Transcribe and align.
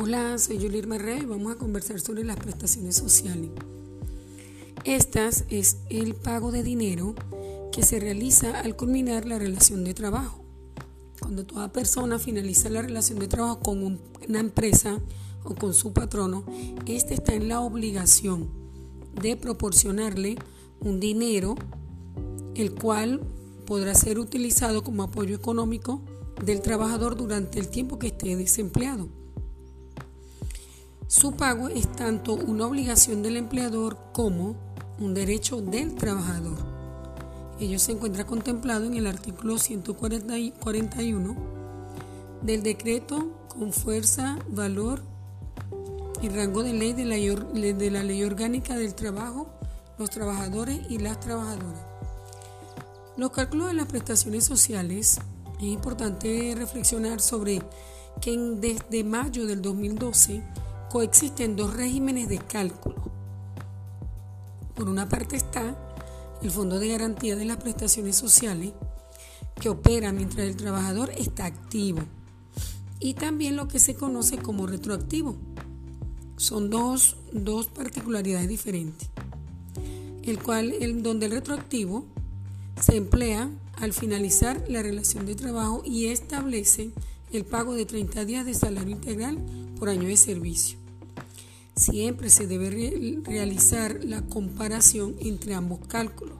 Hola, 0.00 0.38
soy 0.38 0.58
Julie 0.58 0.82
Rey 0.82 1.22
y 1.22 1.26
vamos 1.26 1.52
a 1.52 1.58
conversar 1.58 1.98
sobre 1.98 2.22
las 2.22 2.36
prestaciones 2.36 2.94
sociales. 2.94 3.50
Estas 4.84 5.44
es 5.48 5.78
el 5.90 6.14
pago 6.14 6.52
de 6.52 6.62
dinero 6.62 7.16
que 7.72 7.82
se 7.82 7.98
realiza 7.98 8.60
al 8.60 8.76
culminar 8.76 9.24
la 9.24 9.40
relación 9.40 9.82
de 9.82 9.94
trabajo. 9.94 10.44
Cuando 11.20 11.44
toda 11.44 11.72
persona 11.72 12.20
finaliza 12.20 12.70
la 12.70 12.80
relación 12.80 13.18
de 13.18 13.26
trabajo 13.26 13.58
con 13.58 13.98
una 14.28 14.38
empresa 14.38 15.00
o 15.42 15.56
con 15.56 15.74
su 15.74 15.92
patrono, 15.92 16.44
éste 16.86 17.14
está 17.14 17.34
en 17.34 17.48
la 17.48 17.60
obligación 17.60 18.48
de 19.20 19.36
proporcionarle 19.36 20.36
un 20.78 21.00
dinero, 21.00 21.56
el 22.54 22.72
cual 22.72 23.20
podrá 23.66 23.96
ser 23.96 24.20
utilizado 24.20 24.84
como 24.84 25.02
apoyo 25.02 25.34
económico 25.34 26.02
del 26.44 26.62
trabajador 26.62 27.16
durante 27.16 27.58
el 27.58 27.66
tiempo 27.68 27.98
que 27.98 28.06
esté 28.06 28.36
desempleado. 28.36 29.08
Su 31.08 31.32
pago 31.32 31.68
es 31.68 31.90
tanto 31.90 32.34
una 32.34 32.66
obligación 32.66 33.22
del 33.22 33.38
empleador 33.38 33.96
como 34.12 34.56
un 35.00 35.14
derecho 35.14 35.62
del 35.62 35.94
trabajador. 35.94 36.58
Ello 37.58 37.78
se 37.78 37.92
encuentra 37.92 38.26
contemplado 38.26 38.84
en 38.84 38.92
el 38.92 39.06
artículo 39.06 39.56
141 39.56 41.34
del 42.42 42.62
decreto 42.62 43.32
con 43.48 43.72
fuerza, 43.72 44.38
valor 44.50 45.00
y 46.20 46.28
rango 46.28 46.62
de 46.62 46.74
ley 46.74 46.92
de 46.92 47.06
la, 47.06 48.02
Ley 48.02 48.22
Orgánica 48.24 48.76
del 48.76 48.94
Trabajo, 48.94 49.48
los 49.98 50.10
trabajadores 50.10 50.78
y 50.90 50.98
las 50.98 51.20
trabajadoras. 51.20 51.86
Los 53.16 53.30
cálculos 53.30 53.68
de 53.68 53.74
las 53.74 53.86
prestaciones 53.86 54.44
sociales 54.44 55.18
es 55.56 55.64
importante 55.64 56.52
reflexionar 56.54 57.22
sobre 57.22 57.62
que 58.20 58.36
desde 58.36 59.04
mayo 59.04 59.46
del 59.46 59.62
2012 59.62 60.42
coexisten 60.90 61.56
dos 61.56 61.74
regímenes 61.74 62.28
de 62.28 62.38
cálculo. 62.38 62.96
Por 64.74 64.88
una 64.88 65.08
parte 65.08 65.36
está 65.36 65.76
el 66.42 66.50
Fondo 66.50 66.78
de 66.78 66.88
Garantía 66.88 67.36
de 67.36 67.44
las 67.44 67.58
Prestaciones 67.58 68.16
Sociales, 68.16 68.72
que 69.60 69.68
opera 69.68 70.12
mientras 70.12 70.46
el 70.46 70.56
trabajador 70.56 71.10
está 71.16 71.46
activo, 71.46 72.00
y 73.00 73.14
también 73.14 73.56
lo 73.56 73.68
que 73.68 73.78
se 73.78 73.94
conoce 73.94 74.38
como 74.38 74.66
retroactivo. 74.66 75.36
Son 76.36 76.70
dos, 76.70 77.16
dos 77.32 77.66
particularidades 77.66 78.48
diferentes. 78.48 79.10
El 80.22 80.40
cual, 80.40 80.72
el, 80.72 81.02
donde 81.02 81.26
el 81.26 81.32
retroactivo 81.32 82.04
se 82.80 82.96
emplea 82.96 83.50
al 83.76 83.92
finalizar 83.92 84.64
la 84.68 84.82
relación 84.82 85.26
de 85.26 85.34
trabajo 85.34 85.82
y 85.84 86.06
establece 86.06 86.92
el 87.32 87.44
pago 87.44 87.74
de 87.74 87.84
30 87.84 88.24
días 88.24 88.46
de 88.46 88.54
salario 88.54 88.90
integral 88.90 89.38
por 89.78 89.88
año 89.88 90.08
de 90.08 90.16
servicio. 90.16 90.78
Siempre 91.76 92.28
se 92.28 92.46
debe 92.46 93.22
realizar 93.24 94.02
la 94.02 94.22
comparación 94.22 95.14
entre 95.20 95.54
ambos 95.54 95.78
cálculos, 95.86 96.38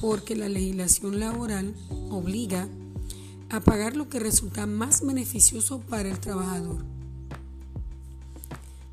porque 0.00 0.34
la 0.34 0.48
legislación 0.48 1.20
laboral 1.20 1.74
obliga 2.10 2.68
a 3.50 3.60
pagar 3.60 3.96
lo 3.96 4.08
que 4.08 4.18
resulta 4.18 4.66
más 4.66 5.04
beneficioso 5.04 5.80
para 5.80 6.08
el 6.08 6.18
trabajador. 6.18 6.84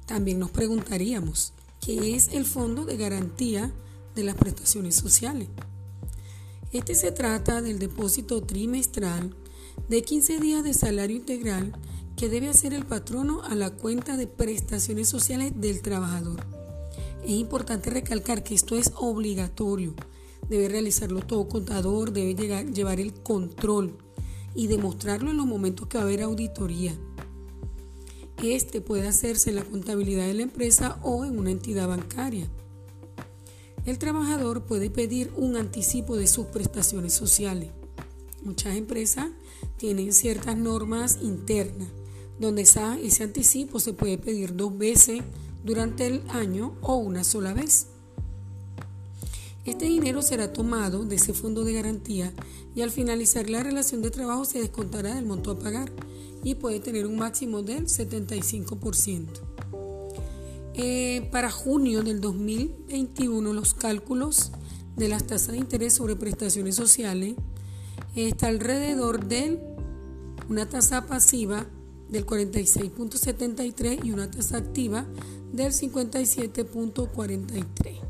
También 0.05 0.39
nos 0.39 0.51
preguntaríamos, 0.51 1.53
¿qué 1.79 2.15
es 2.15 2.27
el 2.29 2.43
Fondo 2.43 2.83
de 2.83 2.97
Garantía 2.97 3.71
de 4.15 4.23
las 4.23 4.35
Prestaciones 4.35 4.95
Sociales? 4.95 5.47
Este 6.73 6.93
se 6.93 7.11
trata 7.11 7.61
del 7.61 7.79
depósito 7.79 8.43
trimestral 8.43 9.33
de 9.87 10.01
15 10.01 10.39
días 10.39 10.63
de 10.63 10.73
salario 10.73 11.15
integral 11.15 11.71
que 12.19 12.27
debe 12.27 12.49
hacer 12.49 12.73
el 12.73 12.85
patrono 12.85 13.43
a 13.43 13.55
la 13.55 13.69
cuenta 13.69 14.17
de 14.17 14.27
prestaciones 14.27 15.07
sociales 15.07 15.53
del 15.55 15.81
trabajador. 15.81 16.45
Es 17.23 17.31
importante 17.31 17.89
recalcar 17.91 18.43
que 18.43 18.55
esto 18.55 18.75
es 18.75 18.91
obligatorio. 18.97 19.95
Debe 20.49 20.67
realizarlo 20.67 21.21
todo 21.21 21.47
contador, 21.47 22.11
debe 22.11 22.35
llevar 22.73 22.99
el 22.99 23.13
control 23.13 23.95
y 24.53 24.67
demostrarlo 24.67 25.31
en 25.31 25.37
los 25.37 25.45
momentos 25.45 25.87
que 25.87 25.97
va 25.97 26.03
a 26.03 26.07
haber 26.07 26.23
auditoría. 26.23 26.93
Este 28.43 28.81
puede 28.81 29.07
hacerse 29.07 29.51
en 29.51 29.55
la 29.55 29.63
contabilidad 29.63 30.27
de 30.27 30.33
la 30.33 30.43
empresa 30.43 30.99
o 31.03 31.23
en 31.23 31.39
una 31.39 31.51
entidad 31.51 31.87
bancaria. 31.87 32.49
El 33.85 33.97
trabajador 33.97 34.65
puede 34.65 34.89
pedir 34.89 35.31
un 35.37 35.55
anticipo 35.55 36.17
de 36.17 36.27
sus 36.27 36.47
prestaciones 36.47 37.13
sociales. 37.13 37.71
Muchas 38.43 38.75
empresas 38.75 39.29
tienen 39.77 40.11
ciertas 40.11 40.57
normas 40.57 41.19
internas 41.21 41.87
donde 42.39 42.61
ese 42.61 43.23
anticipo 43.23 43.79
se 43.79 43.93
puede 43.93 44.17
pedir 44.17 44.55
dos 44.55 44.77
veces 44.77 45.21
durante 45.63 46.07
el 46.07 46.23
año 46.29 46.73
o 46.81 46.95
una 46.95 47.23
sola 47.23 47.53
vez. 47.53 47.87
Este 49.65 49.85
dinero 49.85 50.21
será 50.21 50.53
tomado 50.53 51.03
de 51.03 51.17
ese 51.17 51.33
fondo 51.33 51.63
de 51.63 51.73
garantía 51.73 52.33
y 52.75 52.81
al 52.81 52.91
finalizar 52.91 53.49
la 53.49 53.61
relación 53.61 54.01
de 54.01 54.09
trabajo 54.09 54.45
se 54.45 54.59
descontará 54.59 55.15
del 55.15 55.25
monto 55.25 55.51
a 55.51 55.59
pagar 55.59 55.91
y 56.43 56.55
puede 56.55 56.79
tener 56.79 57.05
un 57.05 57.17
máximo 57.17 57.61
del 57.61 57.87
75%. 57.87 59.27
Eh, 60.75 61.27
para 61.31 61.51
junio 61.51 62.03
del 62.03 62.21
2021 62.21 63.51
los 63.51 63.73
cálculos 63.73 64.53
de 64.95 65.09
las 65.09 65.27
tasas 65.27 65.51
de 65.51 65.57
interés 65.57 65.93
sobre 65.93 66.15
prestaciones 66.15 66.75
sociales 66.75 67.35
está 68.15 68.47
alrededor 68.47 69.25
de 69.25 69.61
una 70.47 70.69
tasa 70.69 71.05
pasiva 71.05 71.67
del 72.09 72.25
46.73 72.25 74.05
y 74.05 74.11
una 74.11 74.29
tasa 74.29 74.57
activa 74.57 75.07
del 75.51 75.71
57.43. 75.71 78.08